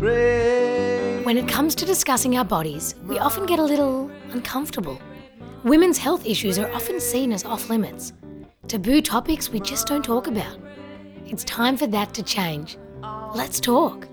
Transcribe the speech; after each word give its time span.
When 0.00 1.36
it 1.36 1.48
comes 1.48 1.74
to 1.74 1.84
discussing 1.84 2.38
our 2.38 2.44
bodies, 2.44 2.94
we 3.08 3.18
often 3.18 3.46
get 3.46 3.58
a 3.58 3.64
little 3.64 4.08
uncomfortable. 4.30 5.00
Women's 5.64 5.98
health 5.98 6.24
issues 6.24 6.56
are 6.56 6.70
often 6.72 7.00
seen 7.00 7.32
as 7.32 7.44
off 7.44 7.68
limits, 7.68 8.12
taboo 8.68 9.02
topics 9.02 9.50
we 9.50 9.58
just 9.58 9.88
don't 9.88 10.04
talk 10.04 10.28
about. 10.28 10.56
It's 11.26 11.42
time 11.42 11.76
for 11.76 11.88
that 11.88 12.14
to 12.14 12.22
change. 12.22 12.78
Let's 13.34 13.58
talk. 13.58 14.06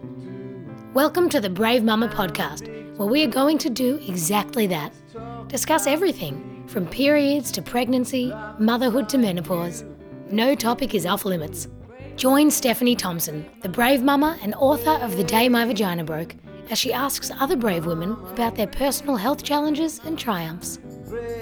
Welcome 0.96 1.30
to 1.30 1.40
the 1.40 1.50
Bravemumma 1.50 2.12
podcast, 2.12 2.98
where 2.98 3.08
we 3.08 3.24
are 3.24 3.28
going 3.28 3.60
to 3.60 3.70
do 3.70 3.98
exactly 4.08 4.66
that 4.68 4.92
discuss 5.50 5.86
everything 5.86 6.64
from 6.66 6.88
periods 6.88 7.52
to 7.52 7.62
pregnancy, 7.62 8.34
motherhood 8.58 9.08
to 9.10 9.20
menopause. 9.20 9.84
No 10.32 10.56
topic 10.56 10.96
is 10.96 11.06
off 11.06 11.26
limits. 11.26 11.68
Join 12.16 12.50
Stephanie 12.50 12.96
Thompson, 12.96 13.46
the 13.62 13.68
Bravemumma 13.68 14.42
and 14.42 14.56
author 14.56 15.04
of 15.04 15.18
The 15.18 15.24
Day 15.26 15.50
My 15.50 15.66
Vagina 15.66 16.06
Broke, 16.06 16.34
as 16.70 16.80
she 16.80 16.94
asks 16.94 17.30
other 17.42 17.58
brave 17.58 17.86
women 17.86 18.12
about 18.32 18.56
their 18.56 18.68
personal 18.68 19.18
health 19.18 19.44
challenges 19.44 20.00
and 20.06 20.18
triumphs. 20.18 20.80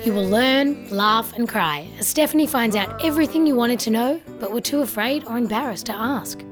You 0.04 0.14
will 0.14 0.28
learn, 0.28 0.90
laugh, 0.90 1.32
and 1.34 1.48
cry 1.48 1.88
as 2.00 2.08
Stephanie 2.08 2.48
finds 2.48 2.76
out 2.76 3.06
everything 3.06 3.46
you 3.46 3.56
wanted 3.56 3.80
to 3.82 3.92
know 3.92 4.20
but 4.40 4.52
were 4.52 4.62
too 4.62 4.82
afraid 4.82 5.24
or 5.26 5.38
embarrassed 5.38 5.86
to 5.86 5.94
ask. 5.94 6.44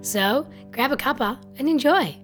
So, 0.00 0.48
grab 0.72 0.90
a 0.90 0.96
cuppa 0.96 1.38
and 1.56 1.68
enjoy. 1.68 2.16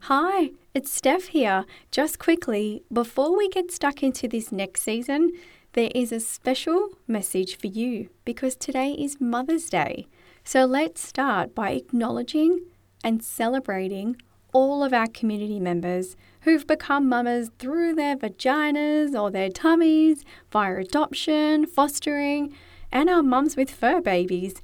Hi, 0.00 0.50
it's 0.74 0.92
Steph 0.92 1.28
here. 1.28 1.64
Just 1.90 2.18
quickly, 2.18 2.84
before 2.92 3.34
we 3.34 3.48
get 3.48 3.72
stuck 3.72 4.02
into 4.02 4.28
this 4.28 4.52
next 4.52 4.82
season, 4.82 5.32
there 5.76 5.92
is 5.94 6.10
a 6.10 6.18
special 6.18 6.88
message 7.06 7.58
for 7.58 7.66
you 7.66 8.08
because 8.24 8.56
today 8.56 8.92
is 8.92 9.20
Mother's 9.20 9.68
Day. 9.68 10.06
So 10.42 10.64
let's 10.64 11.06
start 11.06 11.54
by 11.54 11.72
acknowledging 11.72 12.60
and 13.04 13.22
celebrating 13.22 14.16
all 14.54 14.82
of 14.82 14.94
our 14.94 15.06
community 15.06 15.60
members 15.60 16.16
who've 16.40 16.66
become 16.66 17.10
mamas 17.10 17.50
through 17.58 17.94
their 17.94 18.16
vaginas 18.16 19.14
or 19.14 19.30
their 19.30 19.50
tummies, 19.50 20.24
via 20.50 20.76
adoption, 20.76 21.66
fostering, 21.66 22.54
and 22.90 23.10
our 23.10 23.22
mums 23.22 23.54
with 23.54 23.70
fur 23.70 24.00
babies. 24.00 24.62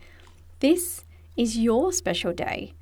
This 0.60 1.04
is 1.36 1.58
your 1.58 1.92
special 1.92 2.32
day. 2.32 2.72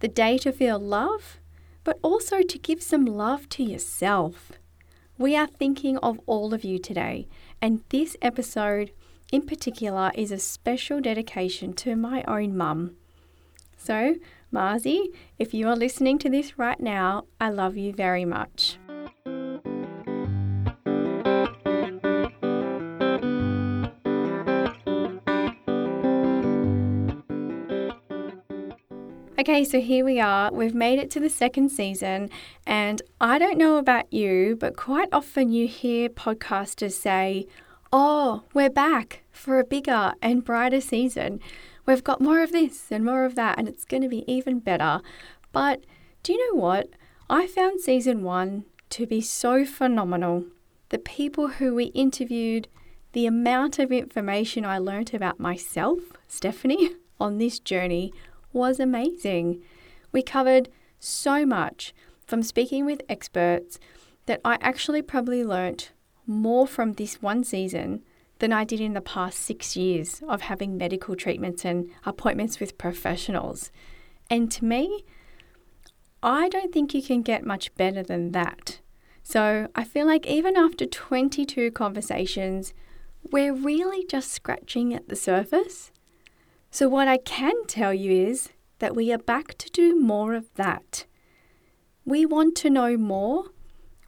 The 0.00 0.08
day 0.08 0.36
to 0.38 0.52
feel 0.52 0.78
love 0.78 1.38
but 1.84 1.98
also 2.02 2.42
to 2.42 2.58
give 2.58 2.82
some 2.82 3.06
love 3.06 3.48
to 3.48 3.64
yourself. 3.64 4.52
We 5.18 5.36
are 5.36 5.46
thinking 5.46 5.98
of 5.98 6.18
all 6.26 6.52
of 6.52 6.64
you 6.64 6.78
today, 6.78 7.28
and 7.62 7.82
this 7.90 8.16
episode 8.20 8.90
in 9.30 9.42
particular 9.46 10.10
is 10.14 10.32
a 10.32 10.38
special 10.38 11.00
dedication 11.00 11.72
to 11.72 11.96
my 11.96 12.24
own 12.28 12.56
mum. 12.56 12.96
So, 13.78 14.16
Marzi, 14.52 15.06
if 15.38 15.54
you 15.54 15.68
are 15.68 15.76
listening 15.76 16.18
to 16.18 16.28
this 16.28 16.58
right 16.58 16.78
now, 16.78 17.24
I 17.40 17.48
love 17.48 17.76
you 17.76 17.92
very 17.92 18.24
much. 18.26 18.76
Okay, 29.42 29.64
so 29.64 29.80
here 29.80 30.04
we 30.04 30.20
are. 30.20 30.52
We've 30.52 30.72
made 30.72 31.00
it 31.00 31.10
to 31.10 31.18
the 31.18 31.28
second 31.28 31.70
season, 31.70 32.30
and 32.64 33.02
I 33.20 33.40
don't 33.40 33.58
know 33.58 33.76
about 33.76 34.12
you, 34.12 34.54
but 34.54 34.76
quite 34.76 35.08
often 35.10 35.50
you 35.50 35.66
hear 35.66 36.08
podcasters 36.08 36.92
say, 36.92 37.48
Oh, 37.92 38.44
we're 38.54 38.70
back 38.70 39.24
for 39.32 39.58
a 39.58 39.64
bigger 39.64 40.12
and 40.22 40.44
brighter 40.44 40.80
season. 40.80 41.40
We've 41.86 42.04
got 42.04 42.20
more 42.20 42.40
of 42.40 42.52
this 42.52 42.92
and 42.92 43.04
more 43.04 43.24
of 43.24 43.34
that, 43.34 43.58
and 43.58 43.66
it's 43.66 43.84
going 43.84 44.04
to 44.04 44.08
be 44.08 44.22
even 44.32 44.60
better. 44.60 45.00
But 45.50 45.82
do 46.22 46.34
you 46.34 46.54
know 46.54 46.60
what? 46.60 46.90
I 47.28 47.48
found 47.48 47.80
season 47.80 48.22
one 48.22 48.64
to 48.90 49.08
be 49.08 49.20
so 49.20 49.64
phenomenal. 49.64 50.44
The 50.90 50.98
people 50.98 51.48
who 51.48 51.74
we 51.74 51.86
interviewed, 51.86 52.68
the 53.10 53.26
amount 53.26 53.80
of 53.80 53.90
information 53.90 54.64
I 54.64 54.78
learnt 54.78 55.12
about 55.12 55.40
myself, 55.40 55.98
Stephanie, 56.28 56.90
on 57.20 57.38
this 57.38 57.58
journey 57.58 58.12
was 58.52 58.80
amazing. 58.80 59.62
We 60.12 60.22
covered 60.22 60.68
so 60.98 61.44
much 61.46 61.94
from 62.26 62.42
speaking 62.42 62.84
with 62.84 63.02
experts 63.08 63.78
that 64.26 64.40
I 64.44 64.58
actually 64.60 65.02
probably 65.02 65.44
learnt 65.44 65.92
more 66.26 66.66
from 66.66 66.94
this 66.94 67.20
one 67.20 67.44
season 67.44 68.02
than 68.38 68.52
I 68.52 68.64
did 68.64 68.80
in 68.80 68.94
the 68.94 69.00
past 69.00 69.38
six 69.38 69.76
years 69.76 70.20
of 70.28 70.42
having 70.42 70.76
medical 70.76 71.14
treatments 71.14 71.64
and 71.64 71.88
appointments 72.04 72.58
with 72.58 72.78
professionals. 72.78 73.70
And 74.28 74.50
to 74.52 74.64
me, 74.64 75.04
I 76.22 76.48
don't 76.48 76.72
think 76.72 76.94
you 76.94 77.02
can 77.02 77.22
get 77.22 77.44
much 77.46 77.74
better 77.74 78.02
than 78.02 78.32
that. 78.32 78.80
So 79.22 79.68
I 79.74 79.84
feel 79.84 80.06
like 80.06 80.26
even 80.26 80.56
after 80.56 80.86
22 80.86 81.70
conversations, 81.70 82.74
we're 83.30 83.54
really 83.54 84.04
just 84.04 84.32
scratching 84.32 84.92
at 84.92 85.08
the 85.08 85.16
surface. 85.16 85.91
So, 86.74 86.88
what 86.88 87.06
I 87.06 87.18
can 87.18 87.66
tell 87.66 87.92
you 87.92 88.10
is 88.10 88.48
that 88.78 88.96
we 88.96 89.12
are 89.12 89.18
back 89.18 89.58
to 89.58 89.68
do 89.68 89.94
more 89.94 90.32
of 90.32 90.46
that. 90.54 91.04
We 92.06 92.24
want 92.24 92.56
to 92.56 92.70
know 92.70 92.96
more. 92.96 93.50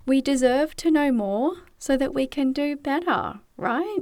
We 0.06 0.22
deserve 0.22 0.74
to 0.76 0.90
know 0.90 1.12
more 1.12 1.56
so 1.78 1.98
that 1.98 2.14
we 2.14 2.26
can 2.26 2.54
do 2.54 2.74
better, 2.74 3.40
right? 3.58 3.98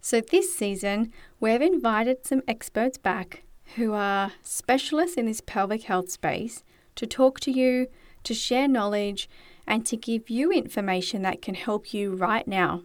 So, 0.00 0.20
this 0.20 0.54
season, 0.54 1.12
we've 1.40 1.60
invited 1.60 2.24
some 2.24 2.42
experts 2.46 2.98
back 2.98 3.42
who 3.74 3.94
are 3.94 4.30
specialists 4.42 5.16
in 5.16 5.26
this 5.26 5.40
pelvic 5.44 5.82
health 5.82 6.08
space 6.08 6.62
to 6.94 7.08
talk 7.08 7.40
to 7.40 7.50
you, 7.50 7.88
to 8.22 8.32
share 8.32 8.68
knowledge, 8.68 9.28
and 9.66 9.84
to 9.86 9.96
give 9.96 10.30
you 10.30 10.52
information 10.52 11.22
that 11.22 11.42
can 11.42 11.56
help 11.56 11.92
you 11.92 12.14
right 12.14 12.46
now. 12.46 12.84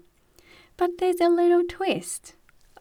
But 0.75 0.97
there's 0.97 1.21
a 1.21 1.29
little 1.29 1.63
twist. 1.69 2.33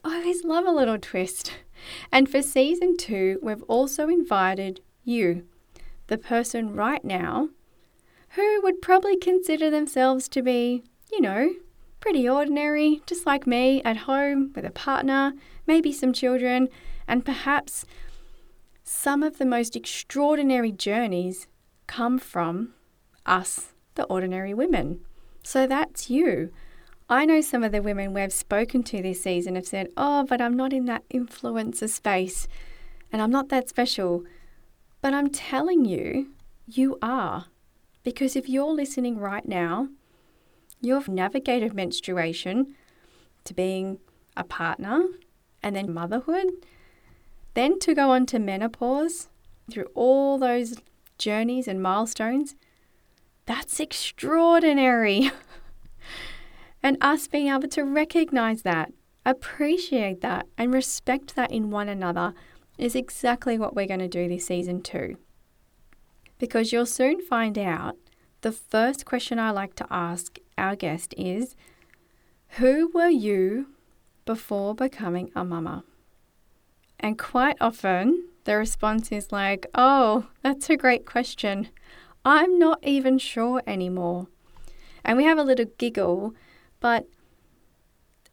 I 0.02 0.20
always 0.20 0.44
love 0.44 0.64
a 0.64 0.70
little 0.70 0.98
twist. 0.98 1.52
And 2.10 2.28
for 2.28 2.42
season 2.42 2.96
two, 2.96 3.38
we've 3.42 3.62
also 3.64 4.08
invited 4.08 4.80
you, 5.04 5.44
the 6.08 6.18
person 6.18 6.74
right 6.74 7.04
now 7.04 7.48
who 8.30 8.60
would 8.62 8.82
probably 8.82 9.16
consider 9.16 9.70
themselves 9.70 10.28
to 10.28 10.42
be, 10.42 10.82
you 11.10 11.20
know, 11.20 11.54
pretty 12.00 12.28
ordinary, 12.28 13.02
just 13.06 13.26
like 13.26 13.46
me, 13.46 13.82
at 13.82 13.98
home 13.98 14.52
with 14.54 14.64
a 14.64 14.70
partner, 14.70 15.32
maybe 15.66 15.92
some 15.92 16.12
children, 16.12 16.68
and 17.06 17.24
perhaps 17.24 17.84
some 18.84 19.22
of 19.22 19.38
the 19.38 19.46
most 19.46 19.76
extraordinary 19.76 20.72
journeys 20.72 21.46
come 21.86 22.18
from 22.18 22.74
us, 23.26 23.72
the 23.94 24.04
ordinary 24.04 24.54
women. 24.54 25.00
So 25.42 25.66
that's 25.66 26.10
you. 26.10 26.52
I 27.10 27.24
know 27.24 27.40
some 27.40 27.64
of 27.64 27.72
the 27.72 27.80
women 27.80 28.12
we've 28.12 28.32
spoken 28.32 28.82
to 28.84 29.00
this 29.00 29.22
season 29.22 29.54
have 29.54 29.66
said, 29.66 29.88
Oh, 29.96 30.24
but 30.28 30.40
I'm 30.40 30.56
not 30.56 30.72
in 30.72 30.84
that 30.86 31.08
influencer 31.08 31.88
space 31.88 32.46
and 33.10 33.22
I'm 33.22 33.30
not 33.30 33.48
that 33.48 33.68
special. 33.68 34.24
But 35.00 35.14
I'm 35.14 35.30
telling 35.30 35.84
you, 35.84 36.28
you 36.66 36.98
are. 37.00 37.46
Because 38.02 38.36
if 38.36 38.48
you're 38.48 38.72
listening 38.72 39.18
right 39.18 39.46
now, 39.46 39.88
you've 40.80 41.08
navigated 41.08 41.72
menstruation 41.72 42.74
to 43.44 43.54
being 43.54 43.98
a 44.36 44.44
partner 44.44 45.04
and 45.62 45.74
then 45.74 45.92
motherhood, 45.92 46.48
then 47.54 47.78
to 47.80 47.94
go 47.94 48.10
on 48.10 48.26
to 48.26 48.38
menopause 48.38 49.28
through 49.70 49.88
all 49.94 50.38
those 50.38 50.76
journeys 51.16 51.66
and 51.66 51.82
milestones. 51.82 52.54
That's 53.46 53.80
extraordinary. 53.80 55.30
And 56.82 56.96
us 57.00 57.26
being 57.26 57.48
able 57.48 57.68
to 57.68 57.82
recognize 57.82 58.62
that, 58.62 58.92
appreciate 59.26 60.20
that, 60.20 60.46
and 60.56 60.72
respect 60.72 61.34
that 61.36 61.50
in 61.50 61.70
one 61.70 61.88
another 61.88 62.34
is 62.78 62.94
exactly 62.94 63.58
what 63.58 63.74
we're 63.74 63.86
going 63.86 64.00
to 64.00 64.08
do 64.08 64.28
this 64.28 64.46
season 64.46 64.82
too. 64.82 65.16
Because 66.38 66.72
you'll 66.72 66.86
soon 66.86 67.20
find 67.20 67.58
out 67.58 67.96
the 68.42 68.52
first 68.52 69.04
question 69.04 69.38
I 69.38 69.50
like 69.50 69.74
to 69.76 69.86
ask 69.90 70.38
our 70.56 70.76
guest 70.76 71.12
is 71.16 71.56
Who 72.58 72.90
were 72.94 73.08
you 73.08 73.66
before 74.24 74.74
becoming 74.74 75.32
a 75.34 75.44
mama? 75.44 75.82
And 77.00 77.18
quite 77.18 77.56
often 77.60 78.28
the 78.44 78.56
response 78.56 79.10
is 79.10 79.32
like, 79.32 79.66
Oh, 79.74 80.28
that's 80.42 80.70
a 80.70 80.76
great 80.76 81.04
question. 81.04 81.68
I'm 82.24 82.58
not 82.58 82.78
even 82.84 83.18
sure 83.18 83.62
anymore. 83.66 84.28
And 85.04 85.16
we 85.16 85.24
have 85.24 85.38
a 85.38 85.42
little 85.42 85.66
giggle 85.78 86.34
but 86.80 87.06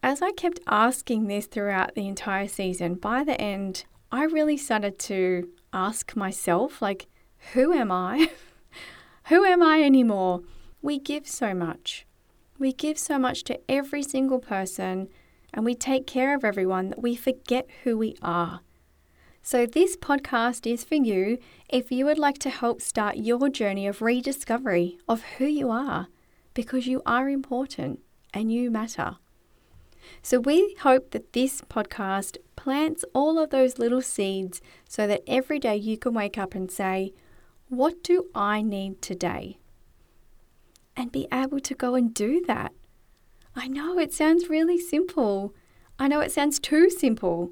as 0.02 0.22
I 0.22 0.32
kept 0.32 0.60
asking 0.66 1.26
this 1.26 1.46
throughout 1.46 1.94
the 1.94 2.06
entire 2.06 2.48
season, 2.48 2.94
by 2.94 3.24
the 3.24 3.40
end, 3.40 3.84
I 4.12 4.24
really 4.24 4.56
started 4.56 4.98
to 5.00 5.48
ask 5.72 6.14
myself, 6.14 6.80
like, 6.80 7.08
who 7.52 7.72
am 7.72 7.90
I? 7.90 8.30
who 9.24 9.44
am 9.44 9.62
I 9.62 9.82
anymore? 9.82 10.42
We 10.80 10.98
give 10.98 11.26
so 11.26 11.54
much. 11.54 12.06
We 12.58 12.72
give 12.72 12.98
so 12.98 13.18
much 13.18 13.42
to 13.44 13.58
every 13.68 14.02
single 14.02 14.38
person 14.38 15.08
and 15.52 15.64
we 15.64 15.74
take 15.74 16.06
care 16.06 16.34
of 16.34 16.44
everyone 16.44 16.90
that 16.90 17.02
we 17.02 17.16
forget 17.16 17.66
who 17.82 17.98
we 17.98 18.16
are. 18.22 18.60
So, 19.42 19.64
this 19.64 19.96
podcast 19.96 20.70
is 20.70 20.84
for 20.84 20.96
you 20.96 21.38
if 21.68 21.92
you 21.92 22.04
would 22.04 22.18
like 22.18 22.38
to 22.38 22.50
help 22.50 22.80
start 22.80 23.16
your 23.16 23.48
journey 23.48 23.86
of 23.86 24.02
rediscovery 24.02 24.98
of 25.08 25.22
who 25.38 25.46
you 25.46 25.70
are, 25.70 26.08
because 26.52 26.86
you 26.86 27.00
are 27.06 27.28
important 27.28 28.00
and 28.36 28.52
you 28.52 28.70
matter. 28.70 29.16
So, 30.22 30.38
we 30.38 30.76
hope 30.80 31.10
that 31.10 31.32
this 31.32 31.62
podcast 31.62 32.36
plants 32.54 33.04
all 33.12 33.38
of 33.38 33.50
those 33.50 33.78
little 33.78 34.02
seeds 34.02 34.60
so 34.88 35.06
that 35.06 35.22
every 35.26 35.58
day 35.58 35.76
you 35.76 35.96
can 35.96 36.14
wake 36.14 36.38
up 36.38 36.54
and 36.54 36.70
say, 36.70 37.12
What 37.68 38.04
do 38.04 38.26
I 38.34 38.62
need 38.62 39.02
today? 39.02 39.58
And 40.96 41.10
be 41.10 41.26
able 41.32 41.60
to 41.60 41.74
go 41.74 41.94
and 41.94 42.14
do 42.14 42.42
that. 42.46 42.72
I 43.56 43.68
know 43.68 43.98
it 43.98 44.12
sounds 44.12 44.48
really 44.48 44.78
simple. 44.78 45.54
I 45.98 46.06
know 46.06 46.20
it 46.20 46.30
sounds 46.30 46.60
too 46.60 46.90
simple. 46.90 47.50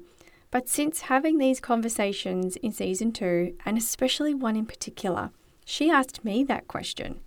But 0.51 0.69
since 0.69 1.01
having 1.01 1.37
these 1.37 1.59
conversations 1.59 2.55
in 2.57 2.71
season 2.71 3.11
two, 3.11 3.55
and 3.65 3.77
especially 3.77 4.33
one 4.33 4.55
in 4.55 4.65
particular, 4.65 5.31
she 5.65 5.89
asked 5.89 6.23
me 6.23 6.43
that 6.45 6.67
question. 6.67 7.19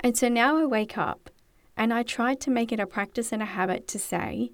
And 0.00 0.16
so 0.16 0.28
now 0.28 0.56
I 0.56 0.64
wake 0.64 0.98
up 0.98 1.30
and 1.76 1.92
I 1.92 2.02
tried 2.02 2.40
to 2.40 2.50
make 2.50 2.72
it 2.72 2.80
a 2.80 2.86
practice 2.86 3.32
and 3.32 3.42
a 3.42 3.46
habit 3.46 3.86
to 3.88 3.98
say, 3.98 4.52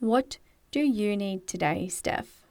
What 0.00 0.38
do 0.70 0.80
you 0.80 1.16
need 1.16 1.46
today, 1.46 1.88
Steph? 1.88 2.44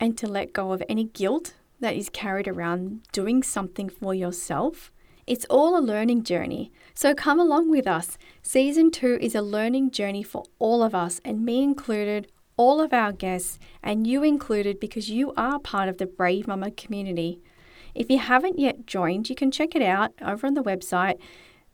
And 0.00 0.16
to 0.18 0.26
let 0.26 0.52
go 0.52 0.72
of 0.72 0.82
any 0.88 1.04
guilt 1.04 1.54
that 1.80 1.96
is 1.96 2.08
carried 2.08 2.48
around 2.48 3.02
doing 3.12 3.42
something 3.42 3.88
for 3.88 4.14
yourself. 4.14 4.90
It's 5.26 5.46
all 5.46 5.78
a 5.78 5.80
learning 5.80 6.24
journey. 6.24 6.70
So 6.94 7.14
come 7.14 7.40
along 7.40 7.70
with 7.70 7.86
us. 7.86 8.18
Season 8.42 8.90
two 8.90 9.18
is 9.20 9.34
a 9.34 9.42
learning 9.42 9.90
journey 9.90 10.22
for 10.22 10.44
all 10.58 10.82
of 10.82 10.94
us, 10.94 11.20
and 11.24 11.44
me 11.44 11.62
included, 11.62 12.30
all 12.56 12.80
of 12.80 12.92
our 12.92 13.12
guests, 13.12 13.58
and 13.82 14.06
you 14.06 14.22
included 14.22 14.78
because 14.78 15.10
you 15.10 15.32
are 15.36 15.58
part 15.58 15.88
of 15.88 15.98
the 15.98 16.06
Bravemumma 16.06 16.76
community. 16.76 17.40
If 17.94 18.10
you 18.10 18.18
haven't 18.18 18.58
yet 18.58 18.86
joined, 18.86 19.28
you 19.28 19.34
can 19.34 19.50
check 19.50 19.74
it 19.74 19.82
out 19.82 20.12
over 20.20 20.46
on 20.46 20.54
the 20.54 20.62
website. 20.62 21.18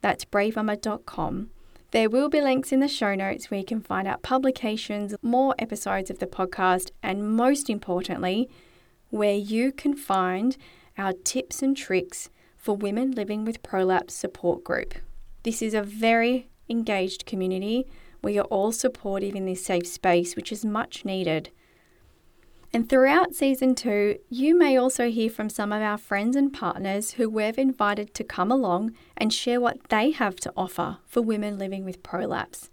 That's 0.01 0.25
bravemumma.com. 0.25 1.49
There 1.91 2.09
will 2.09 2.29
be 2.29 2.41
links 2.41 2.71
in 2.71 2.79
the 2.79 2.87
show 2.87 3.15
notes 3.15 3.51
where 3.51 3.59
you 3.59 3.65
can 3.65 3.81
find 3.81 4.07
out 4.07 4.23
publications, 4.23 5.13
more 5.21 5.53
episodes 5.59 6.09
of 6.09 6.19
the 6.19 6.27
podcast, 6.27 6.91
and 7.03 7.35
most 7.35 7.69
importantly, 7.69 8.49
where 9.09 9.35
you 9.35 9.71
can 9.71 9.95
find 9.95 10.57
our 10.97 11.13
tips 11.13 11.61
and 11.61 11.75
tricks 11.75 12.29
for 12.55 12.75
women 12.75 13.11
living 13.11 13.43
with 13.43 13.63
prolapse 13.63 14.13
support 14.13 14.63
group. 14.63 14.93
This 15.43 15.61
is 15.61 15.73
a 15.73 15.81
very 15.81 16.47
engaged 16.69 17.25
community 17.25 17.87
where 18.21 18.33
you're 18.33 18.43
all 18.45 18.71
supportive 18.71 19.35
in 19.35 19.45
this 19.45 19.65
safe 19.65 19.87
space, 19.87 20.35
which 20.35 20.51
is 20.51 20.63
much 20.63 21.03
needed. 21.03 21.49
And 22.73 22.87
throughout 22.87 23.35
season 23.35 23.75
two, 23.75 24.17
you 24.29 24.57
may 24.57 24.77
also 24.77 25.09
hear 25.09 25.29
from 25.29 25.49
some 25.49 25.73
of 25.73 25.81
our 25.81 25.97
friends 25.97 26.37
and 26.37 26.53
partners 26.53 27.11
who 27.11 27.29
we've 27.29 27.57
invited 27.57 28.13
to 28.13 28.23
come 28.23 28.49
along 28.49 28.91
and 29.17 29.33
share 29.33 29.59
what 29.59 29.89
they 29.89 30.11
have 30.11 30.37
to 30.37 30.53
offer 30.55 30.99
for 31.05 31.21
women 31.21 31.57
living 31.57 31.83
with 31.83 32.01
prolapse. 32.01 32.69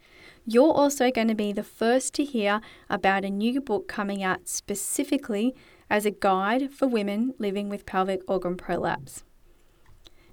You're 0.47 0.73
also 0.73 1.11
going 1.11 1.27
to 1.29 1.35
be 1.35 1.53
the 1.53 1.65
first 1.65 2.15
to 2.15 2.25
hear 2.25 2.61
about 2.89 3.25
a 3.25 3.31
new 3.31 3.61
book 3.61 3.89
coming 3.89 4.23
out 4.23 4.49
specifically 4.49 5.55
as 5.91 6.07
a 6.07 6.13
guide 6.13 6.73
for 6.73 6.87
women 6.87 7.35
living 7.39 7.69
with 7.69 7.85
pelvic 7.85 8.21
organ 8.29 8.57
prolapse. 8.57 9.25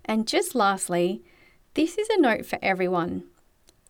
And 0.06 0.28
just 0.28 0.54
lastly, 0.54 1.24
this 1.74 1.98
is 1.98 2.08
a 2.10 2.22
note 2.22 2.46
for 2.46 2.60
everyone. 2.62 3.24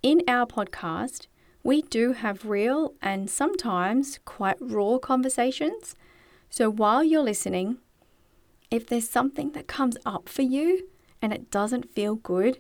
In 0.02 0.22
our 0.28 0.46
podcast, 0.46 1.28
we 1.66 1.82
do 1.82 2.12
have 2.12 2.46
real 2.46 2.94
and 3.02 3.28
sometimes 3.28 4.20
quite 4.24 4.56
raw 4.60 5.00
conversations. 5.00 5.96
So 6.48 6.70
while 6.70 7.04
you're 7.04 7.24
listening, 7.24 7.78
if 8.70 8.86
there's 8.86 9.10
something 9.10 9.54
that 9.54 9.66
comes 9.66 9.98
up 10.06 10.30
for 10.30 10.44
you 10.44 10.88
and 11.24 11.34
it 11.34 11.50
doesn't 11.50 11.92
feel 11.92 12.14
good, 12.18 12.60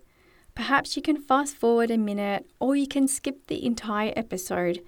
perhaps 0.56 0.96
you 0.96 1.04
can 1.04 1.22
fast 1.22 1.56
forward 1.56 1.92
a 1.92 2.00
minute 2.00 2.48
or 2.60 2.75
you 2.75 2.88
can 2.88 3.07
skip 3.07 3.46
the 3.46 3.63
entire 3.63 4.12
episode. 4.16 4.81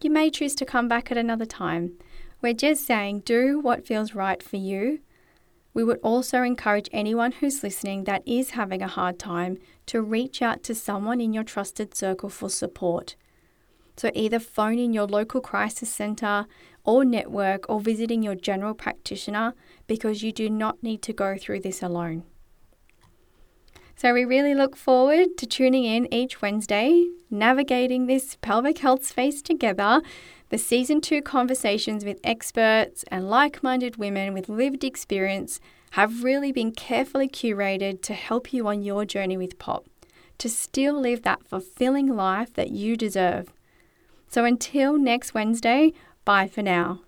You 0.00 0.10
may 0.10 0.28
choose 0.28 0.56
to 0.56 0.66
come 0.66 0.88
back 0.88 1.12
at 1.12 1.16
another 1.16 1.46
time. 1.46 1.92
We're 2.40 2.54
just 2.54 2.84
saying 2.84 3.20
do 3.20 3.60
what 3.60 3.86
feels 3.86 4.12
right 4.12 4.42
for 4.42 4.56
you. 4.56 5.02
We 5.72 5.84
would 5.84 6.00
also 6.02 6.42
encourage 6.42 6.88
anyone 6.90 7.30
who's 7.30 7.62
listening 7.62 8.04
that 8.04 8.26
is 8.26 8.50
having 8.50 8.82
a 8.82 8.88
hard 8.88 9.20
time 9.20 9.58
to 9.86 10.02
reach 10.02 10.42
out 10.42 10.64
to 10.64 10.74
someone 10.74 11.20
in 11.20 11.32
your 11.32 11.44
trusted 11.44 11.94
circle 11.94 12.28
for 12.28 12.48
support. 12.48 13.14
So 13.96 14.10
either 14.14 14.38
phone 14.38 14.78
in 14.78 14.92
your 14.92 15.06
local 15.06 15.40
crisis 15.40 15.90
centre 15.90 16.46
or 16.84 17.04
network 17.04 17.68
or 17.68 17.80
visiting 17.80 18.22
your 18.22 18.34
general 18.34 18.74
practitioner 18.74 19.54
because 19.86 20.22
you 20.22 20.32
do 20.32 20.48
not 20.50 20.82
need 20.82 21.02
to 21.02 21.12
go 21.12 21.36
through 21.38 21.60
this 21.60 21.82
alone. 21.82 22.24
So 23.94 24.12
we 24.12 24.24
really 24.24 24.54
look 24.54 24.74
forward 24.74 25.36
to 25.36 25.46
tuning 25.46 25.84
in 25.84 26.12
each 26.12 26.42
Wednesday, 26.42 27.06
navigating 27.30 28.06
this 28.06 28.36
pelvic 28.40 28.78
health 28.78 29.04
space 29.04 29.42
together. 29.42 30.02
The 30.48 30.58
season 30.58 31.00
two 31.00 31.22
conversations 31.22 32.04
with 32.04 32.18
experts 32.24 33.04
and 33.08 33.30
like 33.30 33.62
minded 33.62 33.98
women 33.98 34.34
with 34.34 34.48
lived 34.48 34.82
experience 34.82 35.60
have 35.92 36.24
really 36.24 36.50
been 36.50 36.72
carefully 36.72 37.28
curated 37.28 38.02
to 38.02 38.14
help 38.14 38.52
you 38.52 38.66
on 38.66 38.82
your 38.82 39.04
journey 39.04 39.36
with 39.36 39.58
POP, 39.58 39.86
to 40.38 40.48
still 40.48 41.00
live 41.00 41.22
that 41.22 41.46
fulfilling 41.46 42.08
life 42.08 42.52
that 42.54 42.70
you 42.70 42.96
deserve. 42.96 43.52
So 44.32 44.46
until 44.46 44.96
next 44.96 45.34
Wednesday, 45.34 45.92
bye 46.24 46.48
for 46.48 46.62
now. 46.62 47.00